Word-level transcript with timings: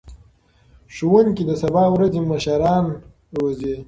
ښوونکي 0.95 1.43
د 1.49 1.51
سبا 1.61 1.83
ورځې 1.95 2.19
مشران 2.31 2.85
روزي. 3.37 3.75